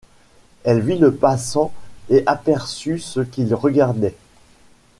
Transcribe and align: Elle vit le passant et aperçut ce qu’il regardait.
Elle 0.63 0.79
vit 0.79 0.97
le 0.97 1.13
passant 1.13 1.71
et 2.09 2.23
aperçut 2.25 2.97
ce 2.97 3.19
qu’il 3.19 3.53
regardait. 3.53 4.15